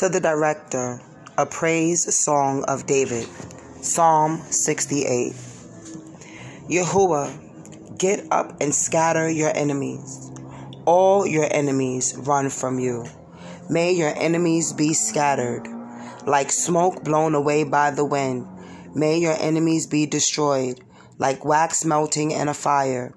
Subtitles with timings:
[0.00, 0.98] To the director,
[1.36, 3.28] a praise song of David,
[3.82, 5.34] Psalm 68.
[6.70, 10.30] Yahuwah, get up and scatter your enemies.
[10.86, 13.04] All your enemies run from you.
[13.68, 15.68] May your enemies be scattered.
[16.26, 18.46] Like smoke blown away by the wind,
[18.94, 20.80] may your enemies be destroyed,
[21.18, 23.12] like wax melting in a fire.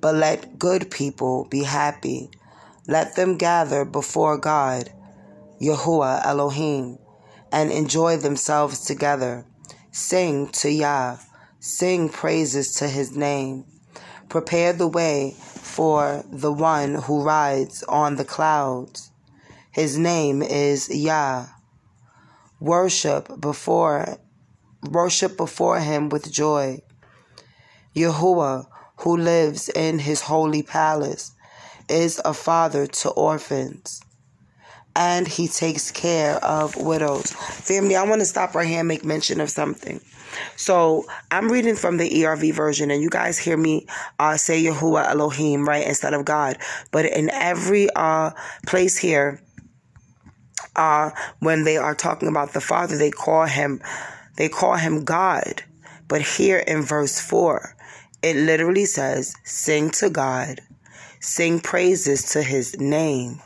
[0.00, 2.28] But let good people be happy.
[2.88, 4.90] Let them gather before God,
[5.64, 6.98] Yahuwah Elohim,
[7.50, 9.46] and enjoy themselves together.
[9.90, 11.18] Sing to Yah,
[11.60, 13.64] sing praises to his name.
[14.28, 19.10] Prepare the way for the one who rides on the clouds.
[19.70, 21.46] His name is Yah.
[22.60, 24.18] Worship before
[24.90, 26.80] worship before him with joy.
[27.96, 28.66] Yahuwah,
[28.98, 31.32] who lives in his holy palace,
[31.88, 34.02] is a father to orphans.
[34.96, 37.32] And he takes care of widows.
[37.32, 40.00] Family, I want to stop right here and make mention of something.
[40.56, 43.86] So I'm reading from the ERV version, and you guys hear me
[44.18, 46.58] uh, say Yahuwah Elohim, right, instead of God.
[46.90, 48.30] But in every uh,
[48.66, 49.40] place here,
[50.76, 53.80] uh, when they are talking about the Father, they call him
[54.36, 55.62] they call him God.
[56.08, 57.76] But here in verse 4,
[58.22, 60.60] it literally says, Sing to God,
[61.20, 63.40] sing praises to his name.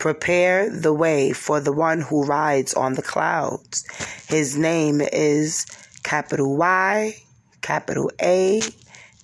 [0.00, 3.84] Prepare the way for the one who rides on the clouds.
[4.28, 5.66] His name is
[6.02, 7.16] capital Y,
[7.60, 8.62] capital A,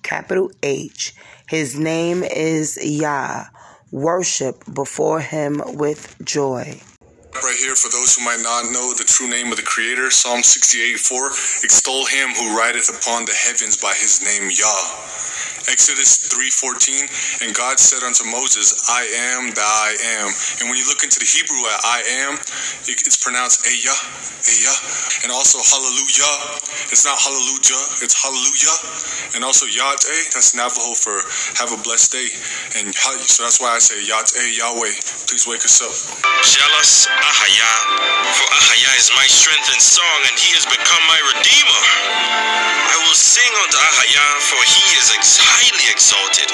[0.03, 1.15] capital H.
[1.49, 3.45] His name is Yah.
[3.91, 6.79] Worship before him with joy.
[7.33, 10.43] Right here, for those who might not know the true name of the Creator, Psalm
[10.43, 11.27] 68 4
[11.63, 15.16] Extol him who rideth upon the heavens by his name Yah.
[15.67, 17.07] Exodus 3:14,
[17.43, 19.03] and God said unto Moses, I
[19.35, 19.91] am that I
[20.23, 20.29] am.
[20.59, 22.39] And when you look into the Hebrew at I am,
[22.87, 23.95] it's pronounced Eya,
[24.47, 24.73] Eya.
[25.23, 26.33] And also hallelujah.
[26.91, 28.75] It's not hallelujah, it's hallelujah.
[29.35, 30.31] And also Yate.
[30.33, 31.19] that's Navajo for
[31.59, 32.29] have a blessed day.
[32.79, 34.93] And so that's why I say Yahweh, Yahweh.
[35.27, 35.93] Please wake us up.
[36.47, 37.71] Jealous Ahaya,
[38.39, 41.83] for Ahaya is my strength and song, and he has become my redeemer.
[42.77, 46.49] I will sing unto Ahaya, for he is excited highly exalted.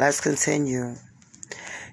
[0.00, 0.94] Let's continue.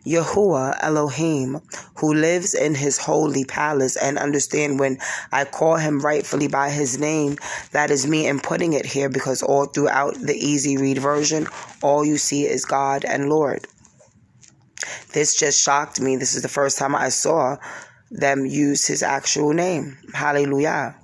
[0.06, 1.60] Yahuwah Elohim,
[1.98, 5.00] who lives in his holy palace, and understand when
[5.34, 7.38] I call him rightfully by his name,
[7.74, 11.48] that is me and putting it here because all throughout the easy read version,
[11.84, 13.68] all you see is God and Lord.
[15.12, 16.16] This just shocked me.
[16.16, 17.58] This is the first time I saw
[18.10, 19.98] them use his actual name.
[20.14, 20.96] Hallelujah.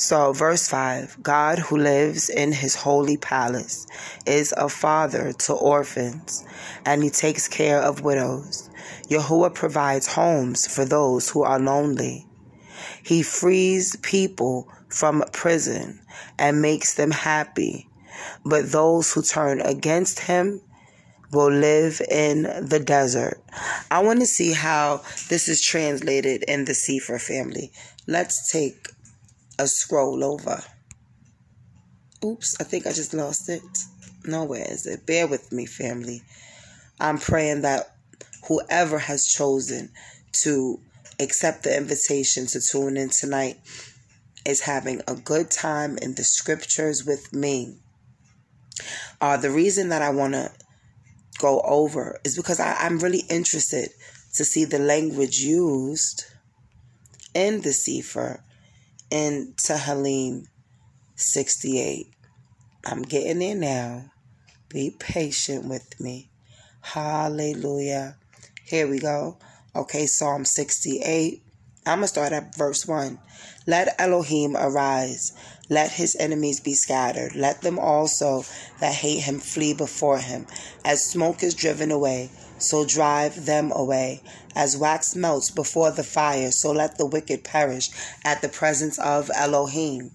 [0.00, 3.86] So, verse 5 God who lives in his holy palace
[4.24, 6.42] is a father to orphans,
[6.86, 8.70] and he takes care of widows.
[9.10, 12.26] Yahuwah provides homes for those who are lonely.
[13.02, 16.00] He frees people from prison
[16.38, 17.86] and makes them happy,
[18.42, 20.62] but those who turn against him
[21.30, 23.38] will live in the desert.
[23.90, 27.70] I want to see how this is translated in the Sefer family.
[28.06, 28.88] Let's take
[29.60, 30.62] a scroll over.
[32.24, 33.62] Oops, I think I just lost it.
[34.24, 35.06] Nowhere is it?
[35.06, 36.22] Bear with me, family.
[36.98, 37.94] I'm praying that
[38.48, 39.90] whoever has chosen
[40.42, 40.80] to
[41.18, 43.58] accept the invitation to tune in tonight
[44.46, 47.76] is having a good time in the scriptures with me.
[49.20, 50.50] Uh, the reason that I want to
[51.38, 53.90] go over is because I, I'm really interested
[54.34, 56.24] to see the language used
[57.34, 58.42] in the Sefer
[59.10, 60.46] in Tehillim
[61.16, 62.06] 68.
[62.86, 64.04] I'm getting there now.
[64.68, 66.30] Be patient with me.
[66.80, 68.16] Hallelujah.
[68.64, 69.38] Here we go.
[69.74, 71.42] Okay, Psalm 68.
[71.90, 73.18] I'm going to start at verse 1.
[73.66, 75.32] Let Elohim arise.
[75.68, 77.34] Let his enemies be scattered.
[77.34, 78.44] Let them also
[78.78, 80.46] that hate him flee before him.
[80.84, 84.22] As smoke is driven away, so drive them away.
[84.54, 87.90] As wax melts before the fire, so let the wicked perish
[88.24, 90.12] at the presence of Elohim.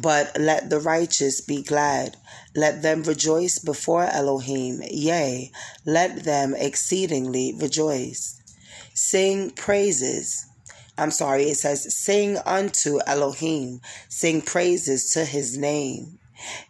[0.00, 2.16] But let the righteous be glad.
[2.54, 4.82] Let them rejoice before Elohim.
[4.88, 5.50] Yea,
[5.84, 8.40] let them exceedingly rejoice.
[8.94, 10.46] Sing praises.
[10.98, 16.18] I'm sorry, it says, Sing unto Elohim, sing praises to his name.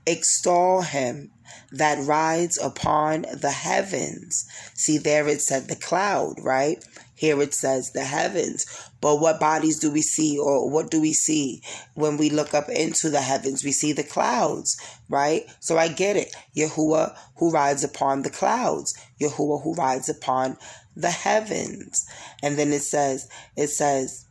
[0.07, 1.31] Extol him
[1.73, 4.47] that rides upon the heavens.
[4.75, 6.85] See, there it said the cloud, right?
[7.15, 8.67] Here it says the heavens.
[9.01, 11.63] But what bodies do we see, or what do we see
[11.95, 13.65] when we look up into the heavens?
[13.65, 14.77] We see the clouds,
[15.09, 15.47] right?
[15.61, 16.35] So I get it.
[16.57, 20.57] Yahuwah who rides upon the clouds, Yahuwah who rides upon
[20.95, 22.07] the heavens.
[22.43, 24.27] And then it says, it says,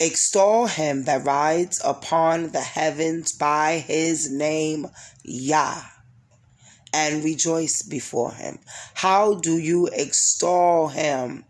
[0.00, 4.88] Extol him that rides upon the heavens by his name,
[5.22, 5.80] Yah,
[6.92, 8.58] and rejoice before him.
[8.94, 11.44] How do you extol him?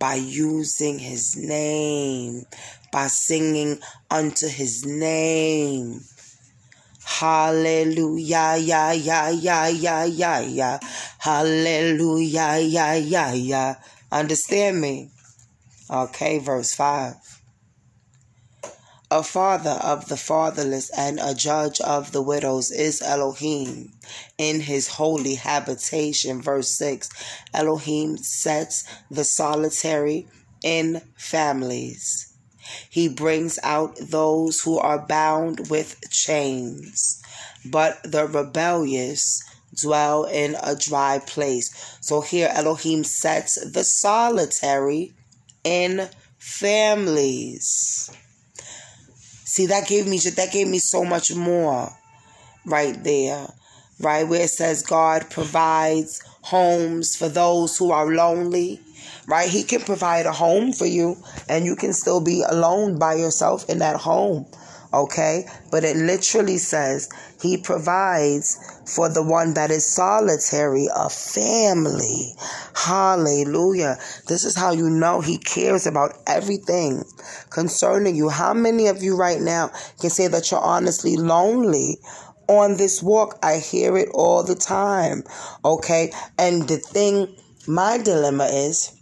[0.00, 2.46] By using his name,
[2.92, 3.78] by singing
[4.10, 6.00] unto his name.
[7.08, 10.78] Hallelujah, ya, ya, ya, ya, ya, ya.
[11.18, 13.74] Hallelujah, ya, ya, ya.
[14.12, 15.10] Understand me?
[15.90, 17.38] Okay, verse 5
[19.10, 23.90] a father of the fatherless and a judge of the widows is Elohim
[24.36, 26.42] in his holy habitation.
[26.42, 27.08] Verse 6
[27.54, 30.28] Elohim sets the solitary
[30.62, 32.27] in families.
[32.88, 37.22] He brings out those who are bound with chains,
[37.64, 39.42] but the rebellious
[39.74, 41.98] dwell in a dry place.
[42.00, 45.12] So here Elohim sets the solitary
[45.64, 48.10] in families.
[49.44, 51.90] See, that gave me that gave me so much more
[52.64, 53.48] right there.
[54.00, 58.80] Right where it says God provides homes for those who are lonely.
[59.26, 59.48] Right?
[59.48, 61.16] He can provide a home for you
[61.48, 64.46] and you can still be alone by yourself in that home
[64.92, 65.46] okay?
[65.70, 67.08] But it literally says
[67.40, 68.58] he provides
[68.94, 72.34] for the one that is solitary a family.
[72.74, 73.96] Hallelujah.
[74.26, 77.04] This is how you know he cares about everything
[77.50, 78.28] concerning you.
[78.28, 81.98] How many of you right now can say that you're honestly lonely?
[82.48, 85.22] On this walk, I hear it all the time.
[85.66, 86.12] Okay.
[86.38, 87.36] And the thing,
[87.66, 88.97] my dilemma is,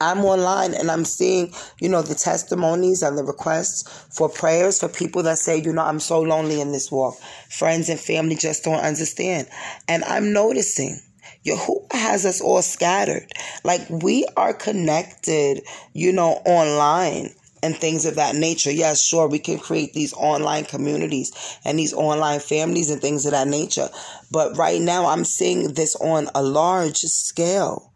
[0.00, 4.88] I'm online and I'm seeing, you know, the testimonies and the requests for prayers for
[4.88, 7.16] people that say, you know, I'm so lonely in this walk.
[7.50, 9.48] Friends and family just don't understand.
[9.88, 11.00] And I'm noticing
[11.44, 13.26] Yahuwah has us all scattered.
[13.64, 15.62] Like we are connected,
[15.92, 17.30] you know, online
[17.62, 18.70] and things of that nature.
[18.70, 23.32] Yes, sure, we can create these online communities and these online families and things of
[23.32, 23.88] that nature.
[24.30, 27.87] But right now, I'm seeing this on a large scale.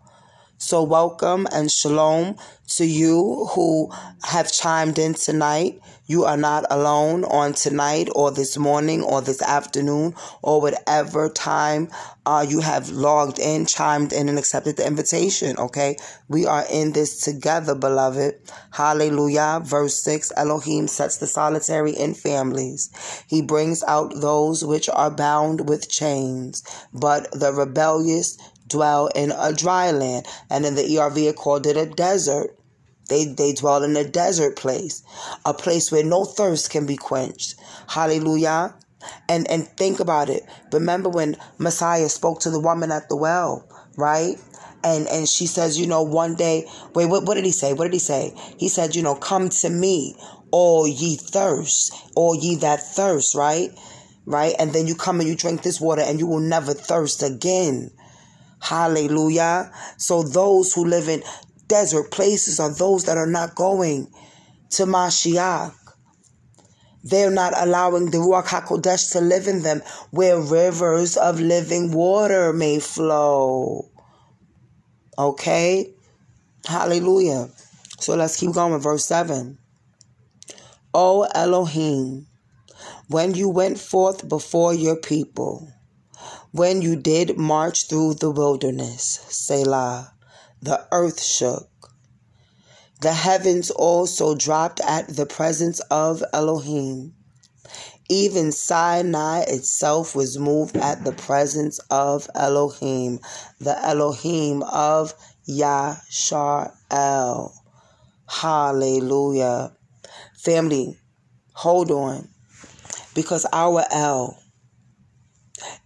[0.65, 2.37] So, welcome and shalom
[2.77, 3.91] to you who
[4.23, 5.81] have chimed in tonight.
[6.07, 11.89] You are not alone on tonight or this morning or this afternoon or whatever time
[12.25, 15.57] uh, you have logged in, chimed in, and accepted the invitation.
[15.59, 15.97] Okay.
[16.29, 18.35] We are in this together, beloved.
[18.71, 19.63] Hallelujah.
[19.65, 22.89] Verse 6 Elohim sets the solitary in families.
[23.27, 26.63] He brings out those which are bound with chains,
[26.95, 28.39] but the rebellious
[28.73, 30.27] dwell in a dry land.
[30.51, 32.57] And in the ERV, it called it a desert.
[33.09, 35.03] They, they dwell in a desert place,
[35.45, 37.57] a place where no thirst can be quenched.
[37.89, 38.75] Hallelujah.
[39.29, 40.45] And, and think about it.
[40.73, 44.37] Remember when Messiah spoke to the woman at the well, right?
[44.85, 47.85] and and she says you know one day wait what, what did he say what
[47.85, 50.17] did he say he said you know come to me
[50.51, 53.71] all ye thirst all ye that thirst right
[54.27, 57.23] right and then you come and you drink this water and you will never thirst
[57.23, 57.91] again
[58.63, 61.23] hallelujah so those who live in
[61.67, 64.07] desert places are those that are not going
[64.71, 65.75] to Mashiach
[67.05, 72.53] they're not allowing the Ruach HaKodesh to live in them where rivers of living water
[72.53, 73.91] may flow.
[75.19, 75.95] Okay?
[76.65, 77.49] Hallelujah.
[77.99, 79.59] So let's keep going with verse 7.
[80.95, 82.27] O Elohim,
[83.09, 85.69] when you went forth before your people,
[86.53, 90.13] when you did march through the wilderness, Selah,
[90.61, 91.71] the earth shook.
[93.01, 97.15] The heavens also dropped at the presence of Elohim.
[98.11, 103.19] Even Sinai itself was moved at the presence of Elohim,
[103.59, 105.15] the Elohim of
[105.49, 106.71] Yasharel.
[108.29, 109.73] Hallelujah.
[110.37, 110.99] Family,
[111.55, 112.29] hold on.
[113.15, 114.42] Because our El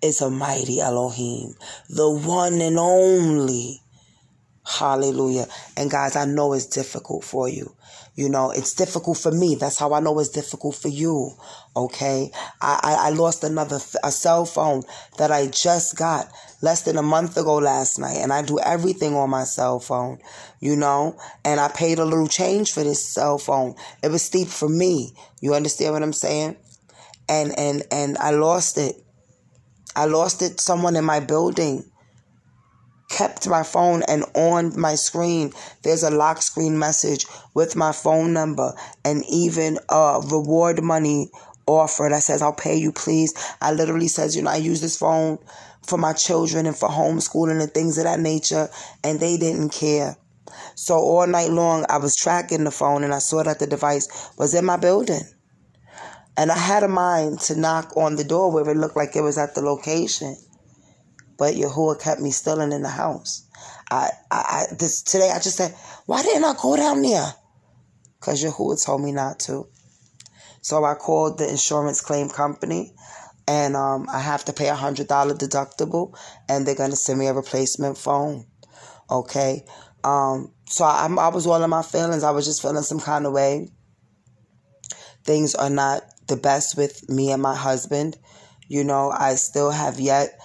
[0.02, 1.54] is a mighty Elohim,
[1.88, 3.80] the one and only.
[4.66, 5.46] Hallelujah.
[5.76, 7.76] And guys, I know it's difficult for you.
[8.16, 9.54] You know, it's difficult for me.
[9.54, 11.32] That's how I know it's difficult for you.
[11.76, 12.30] Okay.
[12.62, 14.82] I, I, I lost another, a cell phone
[15.18, 16.26] that I just got
[16.62, 18.16] less than a month ago last night.
[18.16, 20.18] And I do everything on my cell phone,
[20.60, 23.74] you know, and I paid a little change for this cell phone.
[24.02, 25.12] It was steep for me.
[25.40, 26.56] You understand what I'm saying?
[27.28, 28.96] And, and, and I lost it.
[29.96, 30.60] I lost it.
[30.60, 31.84] Someone in my building
[33.08, 37.24] kept my phone and on my screen there's a lock screen message
[37.54, 38.74] with my phone number
[39.04, 41.30] and even a reward money
[41.66, 43.32] offer that says I'll pay you please.
[43.60, 45.38] I literally says, you know, I use this phone
[45.82, 48.68] for my children and for homeschooling and things of that nature
[49.02, 50.16] and they didn't care.
[50.74, 54.30] So all night long I was tracking the phone and I saw that the device
[54.36, 55.22] was in my building.
[56.38, 59.22] And I had a mind to knock on the door where it looked like it
[59.22, 60.36] was at the location
[61.38, 63.46] but Yahuwah kept me still in the house.
[63.90, 65.74] I, I, I this today I just said,
[66.06, 67.32] why didn't I go down there?
[68.20, 69.68] Cause Yahuwah told me not to.
[70.62, 72.92] So I called the insurance claim company,
[73.46, 76.16] and um, I have to pay a hundred dollar deductible,
[76.48, 78.46] and they're gonna send me a replacement phone.
[79.10, 79.64] Okay.
[80.02, 82.24] Um, so I, I was all in my feelings.
[82.24, 83.68] I was just feeling some kind of way.
[85.24, 88.16] Things are not the best with me and my husband.
[88.68, 90.38] You know, I still have yet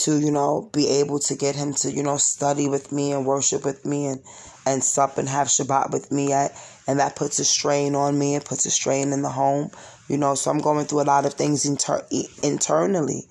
[0.00, 3.26] to, you know, be able to get him to, you know, study with me and
[3.26, 4.20] worship with me and,
[4.66, 6.52] and sup and have Shabbat with me at.
[6.86, 8.34] And that puts a strain on me.
[8.34, 9.70] It puts a strain in the home,
[10.08, 10.34] you know.
[10.34, 12.06] So I'm going through a lot of things inter-
[12.42, 13.24] internally,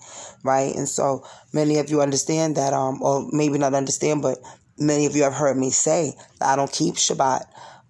[0.44, 0.74] right?
[0.74, 4.38] And so many of you understand that, um, or maybe not understand, but
[4.78, 7.44] many of you have heard me say that I don't keep Shabbat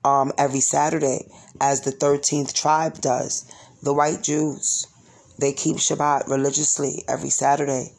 [0.04, 3.50] um, every Saturday as the 13th tribe does.
[3.82, 4.87] The white Jews,
[5.38, 7.92] they keep Shabbat religiously every Saturday.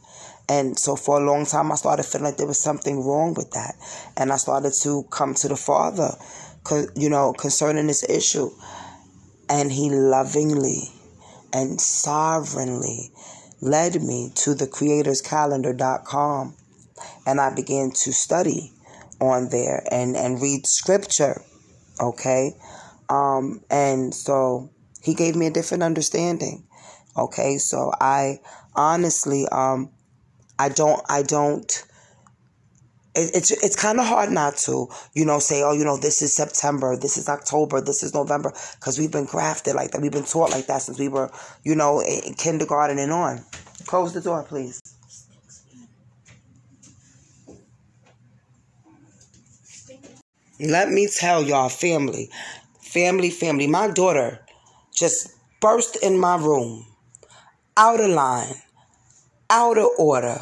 [0.50, 3.52] And so for a long time, I started feeling like there was something wrong with
[3.52, 3.76] that.
[4.18, 6.16] And I started to come to the Father,
[6.96, 8.50] you know, concerning this issue.
[9.48, 10.90] And He lovingly
[11.54, 13.12] and sovereignly
[13.62, 16.56] led me to the creatorscalendar.com.
[17.26, 18.74] And I began to study
[19.22, 21.42] on there and, and read scripture.
[22.02, 22.56] Okay.
[23.10, 24.70] Um, and so
[25.02, 26.66] he gave me a different understanding.
[27.18, 27.58] Okay.
[27.58, 28.40] So I
[28.76, 29.90] honestly, um,
[30.58, 31.84] I don't, I don't,
[33.16, 36.34] it's it's kind of hard not to you know say oh you know this is
[36.34, 40.24] September this is October this is November because we've been crafted like that we've been
[40.24, 41.30] taught like that since we were
[41.64, 43.44] you know in kindergarten and on
[43.88, 44.80] close the door please
[50.60, 52.30] let me tell y'all family
[52.80, 54.40] family family my daughter
[55.00, 55.30] just
[55.62, 56.86] burst in my room
[57.78, 58.56] out of line
[59.50, 60.40] out of order.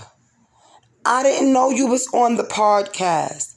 [1.05, 3.55] I didn't know you was on the podcast.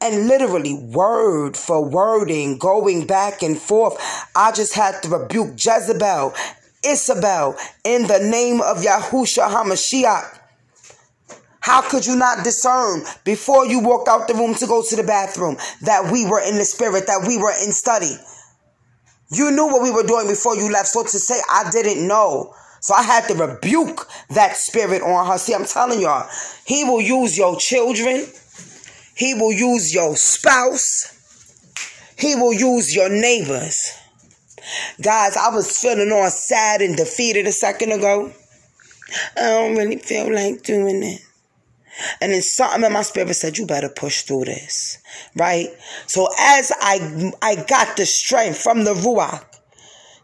[0.00, 4.00] And literally, word for wording, going back and forth,
[4.34, 6.32] I just had to rebuke Jezebel,
[6.84, 10.38] Isabel, in the name of Yahusha HaMashiach.
[11.60, 15.02] How could you not discern before you walked out the room to go to the
[15.02, 18.16] bathroom that we were in the spirit, that we were in study?
[19.30, 20.88] You knew what we were doing before you left.
[20.88, 25.38] So to say I didn't know So I had to rebuke that spirit on her.
[25.38, 26.28] See, I'm telling y'all,
[26.64, 28.26] he will use your children.
[29.14, 31.14] He will use your spouse.
[32.16, 33.92] He will use your neighbors.
[35.00, 38.32] Guys, I was feeling all sad and defeated a second ago.
[39.36, 41.27] I don't really feel like doing it.
[42.20, 44.98] And then something in my spirit said, you better push through this.
[45.36, 45.68] Right?
[46.06, 49.44] So as I I got the strength from the Ruach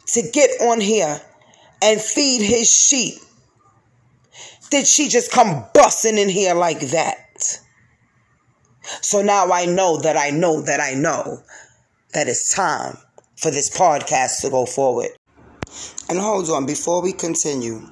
[0.09, 1.21] to get on here
[1.83, 3.14] and feed his sheep,
[4.71, 7.59] did she just come busting in here like that?
[9.00, 11.43] So now I know that I know that I know
[12.12, 12.99] that it's time
[13.37, 15.11] for this podcast to go forward.
[16.09, 17.83] And hold on, before we continue,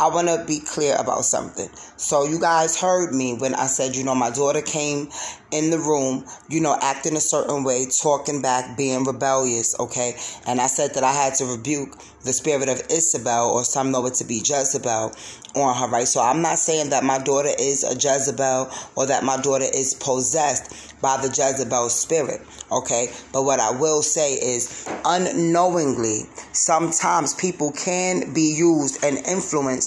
[0.00, 1.68] I want to be clear about something.
[1.96, 5.08] So, you guys heard me when I said, you know, my daughter came
[5.52, 10.16] in the room, you know, acting a certain way, talking back, being rebellious, okay?
[10.46, 14.04] And I said that I had to rebuke the spirit of Isabel, or some know
[14.06, 15.12] it to be Jezebel,
[15.54, 16.08] on her, right?
[16.08, 19.94] So, I'm not saying that my daughter is a Jezebel or that my daughter is
[19.94, 22.40] possessed by the Jezebel spirit,
[22.72, 23.12] okay?
[23.32, 26.22] But what I will say is, unknowingly,
[26.52, 29.83] sometimes people can be used and influenced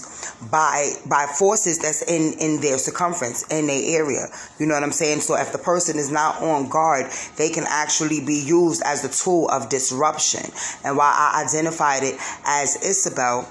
[0.51, 4.27] by by forces that's in in their circumference in their area.
[4.60, 5.22] You know what i'm saying?
[5.22, 9.10] So if the person is not on guard they can actually be used as a
[9.10, 10.51] tool of disruption.
[10.84, 13.48] And while i identified it as isabel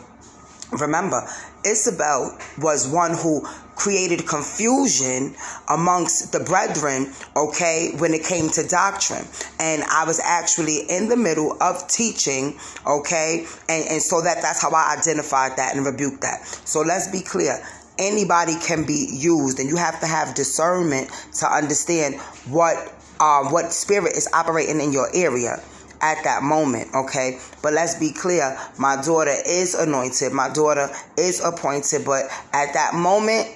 [0.72, 1.22] remember
[1.64, 3.46] isabel was one who
[3.76, 5.36] created confusion
[5.68, 9.24] amongst the brethren, okay, when it came to doctrine.
[9.60, 14.60] And I was actually in the middle of teaching, okay, and, and so that that's
[14.60, 16.44] how I identified that and rebuked that.
[16.64, 17.62] So let's be clear.
[17.98, 22.16] Anybody can be used, and you have to have discernment to understand
[22.50, 22.76] what
[23.20, 25.62] um, what spirit is operating in your area
[26.02, 27.38] at that moment, okay?
[27.62, 32.94] But let's be clear my daughter is anointed, my daughter is appointed, but at that
[32.94, 33.48] moment,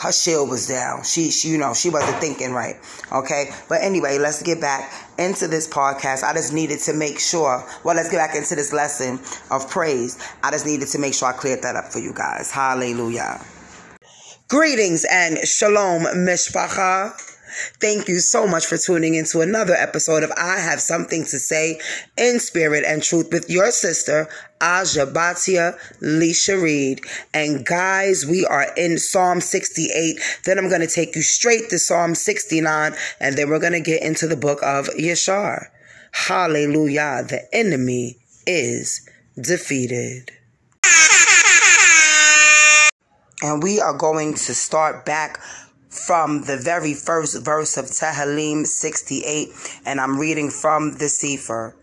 [0.00, 1.04] her shield was down.
[1.04, 2.76] She, she, you know, she wasn't thinking right.
[3.12, 3.50] Okay.
[3.68, 6.22] But anyway, let's get back into this podcast.
[6.22, 10.18] I just needed to make sure, well, let's get back into this lesson of praise.
[10.42, 12.50] I just needed to make sure I cleared that up for you guys.
[12.50, 13.44] Hallelujah.
[14.48, 17.29] Greetings and shalom, mishpacha.
[17.80, 21.80] Thank you so much for tuning into another episode of I Have Something to Say
[22.16, 24.28] in Spirit and Truth with your sister,
[24.60, 27.00] Aja Batia Lisha Reed.
[27.34, 30.18] And guys, we are in Psalm 68.
[30.44, 33.80] Then I'm going to take you straight to Psalm 69, and then we're going to
[33.80, 35.66] get into the book of Yeshar.
[36.12, 37.24] Hallelujah.
[37.28, 39.08] The enemy is
[39.40, 40.32] defeated.
[43.42, 45.40] And we are going to start back
[46.10, 49.48] from the very first verse of Tehillim 68,
[49.86, 51.76] and I'm reading from the Sefer.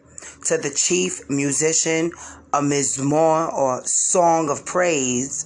[0.48, 2.12] To the chief musician,
[2.52, 5.46] a mizmor or song of praise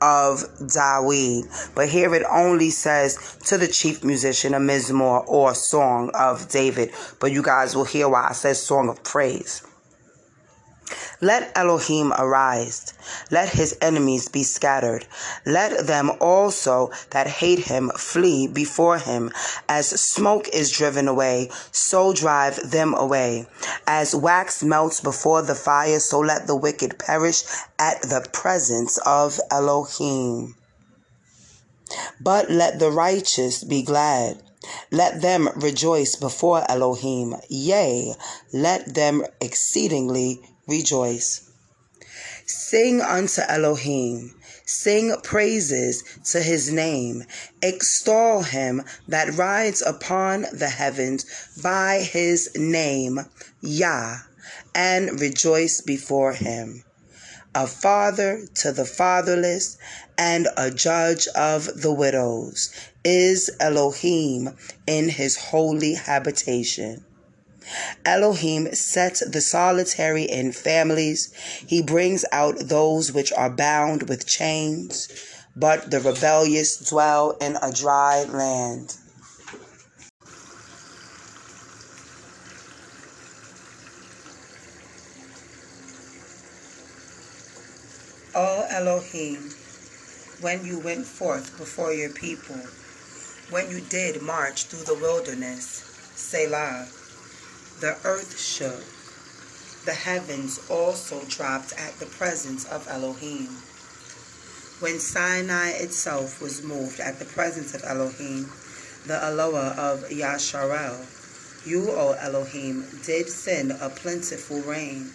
[0.00, 1.74] of Dawid.
[1.74, 6.92] But here it only says to the chief musician, a mizmor or song of David.
[7.18, 9.66] But you guys will hear why I says song of praise.
[11.20, 12.94] Let Elohim arise.
[13.30, 15.06] Let his enemies be scattered.
[15.46, 19.30] Let them also that hate him flee before him.
[19.68, 23.46] As smoke is driven away, so drive them away.
[23.86, 27.42] As wax melts before the fire, so let the wicked perish
[27.78, 30.54] at the presence of Elohim.
[32.20, 34.42] But let the righteous be glad.
[34.90, 37.36] Let them rejoice before Elohim.
[37.48, 38.14] Yea,
[38.52, 41.42] let them exceedingly rejoice.
[42.46, 44.34] Sing unto Elohim.
[44.64, 47.24] Sing praises to his name.
[47.62, 51.26] Extol him that rides upon the heavens
[51.62, 53.20] by his name,
[53.60, 54.18] Yah,
[54.74, 56.84] and rejoice before him.
[57.54, 59.76] A father to the fatherless
[60.16, 62.70] and a judge of the widows
[63.04, 67.04] is Elohim in his holy habitation.
[68.04, 71.32] Elohim sets the solitary in families.
[71.66, 75.08] He brings out those which are bound with chains,
[75.54, 78.96] but the rebellious dwell in a dry land.
[88.34, 89.50] O Elohim,
[90.40, 92.56] when you went forth before your people,
[93.50, 95.84] when you did march through the wilderness,
[96.16, 96.88] Selah.
[97.82, 98.84] The earth shook.
[99.86, 103.48] The heavens also dropped at the presence of Elohim.
[104.78, 108.48] When Sinai itself was moved at the presence of Elohim,
[109.08, 111.04] the Eloah of Yasharel,
[111.66, 115.10] you, O Elohim, did send a plentiful rain.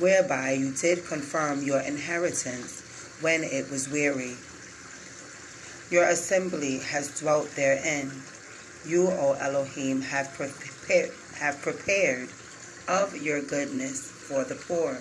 [0.00, 2.82] whereby you did confirm your inheritance
[3.20, 4.34] when it was weary.
[5.90, 8.10] Your assembly has dwelt therein.
[8.84, 12.28] You, O Elohim, have prepared, have prepared
[12.88, 14.98] of your goodness for the poor.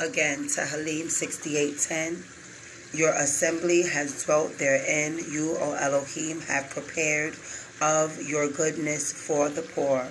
[0.00, 2.24] Again, Tehillim 68:10.
[2.92, 5.18] Your assembly has dwelt therein.
[5.30, 7.34] You, O Elohim, have prepared
[7.80, 10.08] of your goodness for the poor.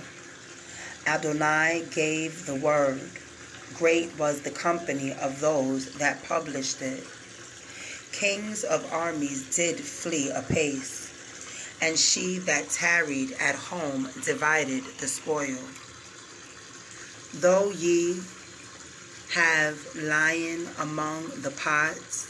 [1.05, 3.01] Adonai gave the word.
[3.75, 7.03] Great was the company of those that published it.
[8.11, 11.09] Kings of armies did flee apace,
[11.81, 15.57] and she that tarried at home divided the spoil.
[17.33, 18.21] Though ye
[19.33, 22.27] have lion among the pots,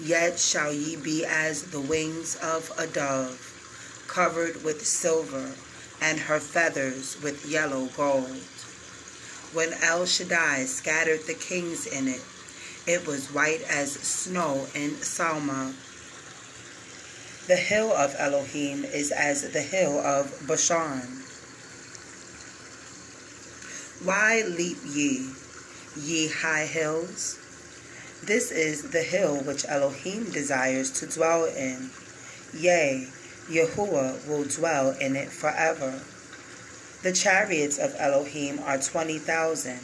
[0.00, 5.52] yet shall ye be as the wings of a dove, covered with silver,
[6.00, 8.42] and her feathers with yellow gold.
[9.52, 12.22] When El Shaddai scattered the kings in it,
[12.86, 15.74] it was white as snow in Salma.
[17.46, 21.02] The hill of Elohim is as the hill of Bashan.
[24.02, 25.28] Why leap ye,
[25.94, 27.38] ye high hills?
[28.22, 31.90] This is the hill which Elohim desires to dwell in.
[32.54, 33.08] Yea,
[33.50, 36.00] Yahuwah will dwell in it forever.
[37.02, 39.80] The chariots of Elohim are twenty thousand,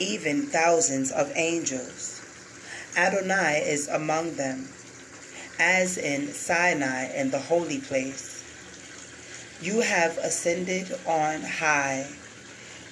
[0.00, 2.20] even thousands of angels.
[2.96, 4.68] Adonai is among them,
[5.58, 8.42] as in Sinai and the holy place.
[9.60, 12.06] You have ascended on high.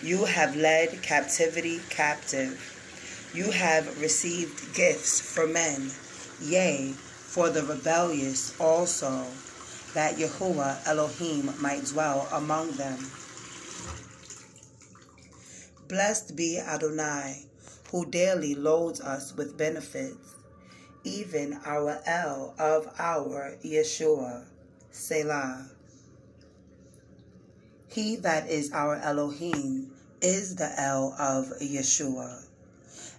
[0.03, 2.59] You have led captivity captive.
[3.35, 5.91] You have received gifts for men,
[6.41, 9.27] yea, for the rebellious also,
[9.93, 13.11] that Yahuwah Elohim might dwell among them.
[15.89, 17.45] Blessed be Adonai,
[17.91, 20.34] who daily loads us with benefits,
[21.05, 24.45] even our El of our Yeshua,
[24.91, 25.71] Selah.
[27.89, 32.45] He that is our Elohim is the El of Yeshua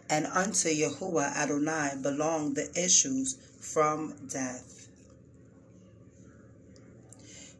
[0.10, 4.88] and unto Yahuwah Adonai belong the issues from death.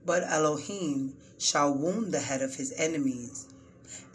[0.06, 3.45] But Elohim shall wound the head of his enemies,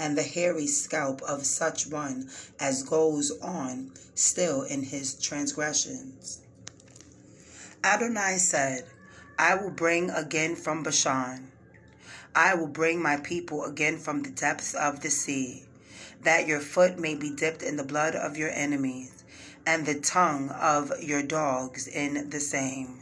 [0.00, 6.40] and the hairy scalp of such one as goes on still in his transgressions.
[7.84, 8.84] Adonai said,
[9.38, 11.52] I will bring again from Bashan.
[12.34, 15.64] I will bring my people again from the depths of the sea
[16.22, 19.24] that your foot may be dipped in the blood of your enemies,
[19.66, 23.00] and the tongue of your dogs in the same.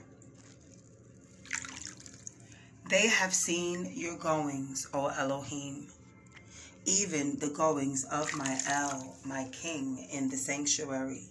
[2.89, 5.89] They have seen your goings, O Elohim,
[6.89, 11.25] even the goings of my El, my King, in the sanctuary.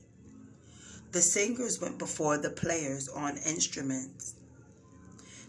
[1.12, 4.36] The singers went before the players on instruments.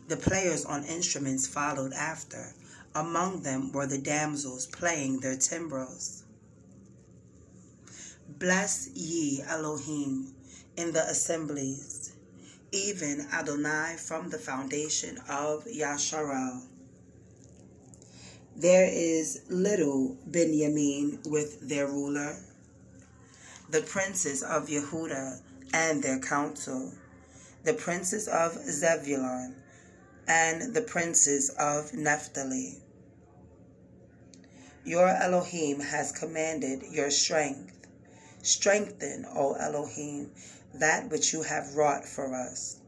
[0.08, 2.54] The players on instruments followed after.
[2.94, 6.24] Among them were the damsels playing their timbrels.
[8.38, 10.34] Bless ye Elohim
[10.76, 12.12] in the assemblies,
[12.72, 16.62] even Adonai from the foundation of Yasharel.
[18.58, 22.34] There is little Benjamin with their ruler,
[23.70, 25.40] the princes of Yehuda
[25.72, 26.92] and their council,
[27.62, 29.54] the princes of Zebulun
[30.26, 32.82] and the princes of Naphtali.
[34.84, 37.86] Your Elohim has commanded your strength
[38.42, 40.32] Strengthen, O Elohim,
[40.74, 42.78] that which you have wrought for us.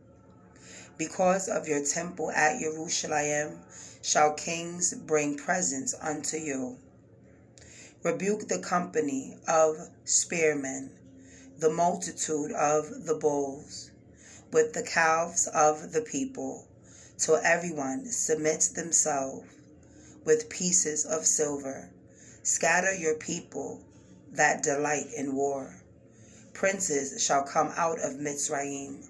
[0.98, 3.60] Because of your temple at Jerusalem
[4.02, 6.78] shall kings bring presents unto you.
[8.02, 10.90] Rebuke the company of spearmen,
[11.58, 13.90] the multitude of the bulls,
[14.52, 16.66] with the calves of the people,
[17.18, 19.46] till everyone submits themselves
[20.24, 21.90] with pieces of silver.
[22.42, 23.80] Scatter your people
[24.32, 25.74] that delight in war.
[26.54, 29.06] Princes shall come out of Mitzrayim.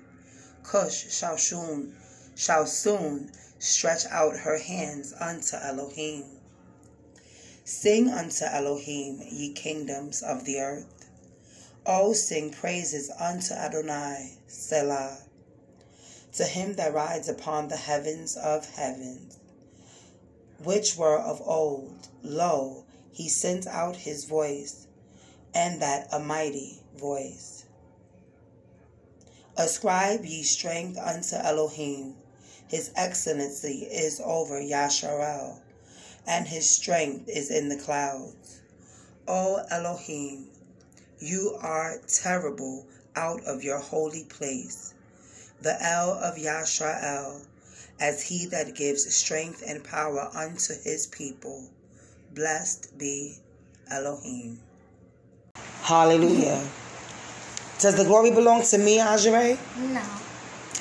[0.63, 1.97] Cush shall soon,
[2.35, 6.25] shall soon stretch out her hands unto Elohim.
[7.65, 11.07] Sing unto Elohim, ye kingdoms of the earth.
[11.87, 15.19] O sing praises unto Adonai, Selah.
[16.33, 19.37] To him that rides upon the heavens of heavens,
[20.63, 24.87] which were of old, lo, he sent out his voice
[25.55, 27.65] and that a mighty voice.
[29.57, 32.15] Ascribe ye strength unto Elohim.
[32.71, 35.59] His excellency is over Yasharel,
[36.25, 38.61] and his strength is in the clouds.
[39.27, 40.47] O Elohim,
[41.19, 44.95] you are terrible out of your holy place.
[45.63, 47.45] The El of Yashrael,
[47.99, 51.65] as he that gives strength and power unto his people.
[52.37, 53.39] Blessed be
[53.91, 54.61] Elohim.
[55.83, 56.65] Hallelujah.
[57.81, 59.59] Does the glory belong to me, Ajere?
[59.93, 60.30] No.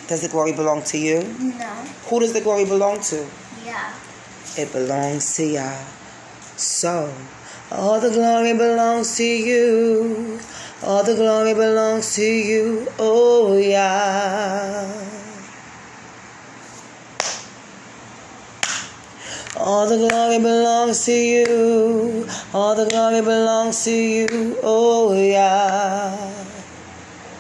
[0.09, 1.21] Does the glory belong to you?
[1.37, 1.69] No.
[2.09, 3.27] Who does the glory belong to?
[3.63, 3.93] Yeah.
[4.57, 5.85] It belongs to Yah.
[6.57, 7.13] So,
[7.71, 10.39] all the glory belongs to you.
[10.81, 14.89] All the glory belongs to you, oh Yah.
[19.57, 22.27] All the glory belongs to you.
[22.51, 26.17] All the glory belongs to you, oh Yah.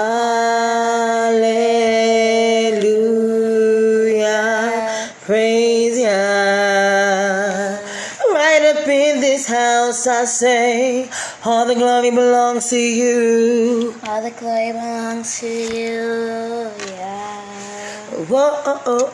[9.86, 11.08] this I say,
[11.44, 13.94] all the glory belongs to you.
[14.06, 16.70] All the glory belongs to you.
[16.90, 17.42] Yeah.
[18.28, 19.12] Whoa, oh, oh,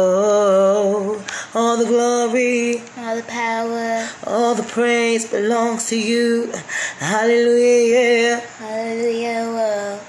[0.00, 1.24] oh.
[1.54, 4.08] all the glory, All the power.
[4.26, 6.52] all the praise belongs to you.
[6.98, 8.40] Hallelujah.
[8.58, 9.44] Hallelujah.
[9.56, 10.00] Whoa.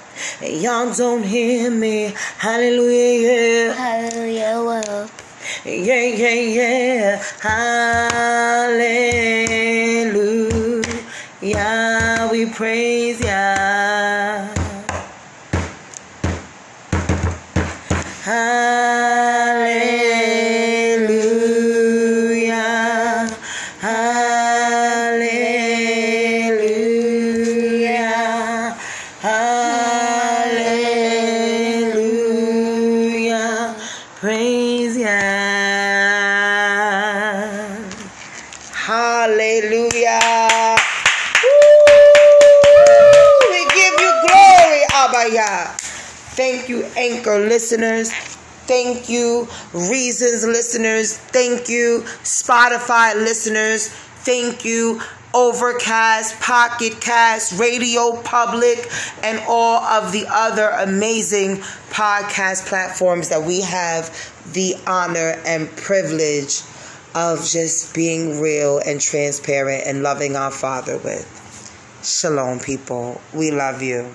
[0.47, 2.13] Y'all don't hear me.
[2.37, 3.73] Hallelujah.
[3.73, 4.55] Hallelujah.
[4.57, 5.09] Whoa.
[5.69, 7.23] Yeah, yeah, yeah.
[7.41, 8.81] Hallelujah.
[11.41, 12.98] Yeah, we praise
[47.49, 48.11] listeners.
[48.69, 51.17] Thank you, Reasons listeners.
[51.17, 53.89] Thank you, Spotify listeners.
[53.89, 55.01] Thank you,
[55.33, 58.87] Overcast, Pocket Cast, Radio Public,
[59.23, 61.57] and all of the other amazing
[61.89, 64.09] podcast platforms that we have
[64.53, 66.61] the honor and privilege
[67.15, 71.27] of just being real and transparent and loving our Father with.
[72.03, 73.19] Shalom, people.
[73.33, 74.13] We love you.